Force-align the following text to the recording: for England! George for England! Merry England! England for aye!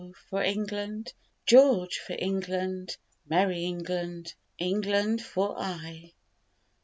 for 0.31 0.41
England! 0.41 1.13
George 1.45 1.99
for 1.99 2.15
England! 2.17 2.97
Merry 3.29 3.65
England! 3.65 4.33
England 4.57 5.21
for 5.21 5.55
aye! 5.61 6.13